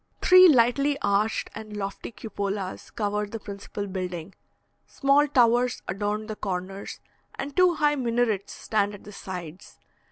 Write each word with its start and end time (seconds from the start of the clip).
Three 0.19 0.49
lightly 0.49 0.97
arched 1.03 1.51
and 1.53 1.77
lofty 1.77 2.09
cupolas 2.09 2.89
cover 2.89 3.27
the 3.27 3.39
principal 3.39 3.85
building, 3.85 4.33
small 4.87 5.27
towers 5.27 5.83
adorn 5.87 6.25
the 6.25 6.35
corners, 6.35 6.99
and 7.35 7.55
two 7.55 7.75
high 7.75 7.93
minarets 7.97 8.51
stand 8.51 8.95
at 8.95 9.03
the 9.03 9.11
sides. 9.11 9.77